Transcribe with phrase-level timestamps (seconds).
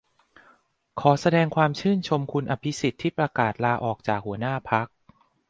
[0.99, 4.87] ขอแสดงความชื่นชมคุณอภิสิทธิ์ที่ประกาศลาออกจากหัวหน้าพรรค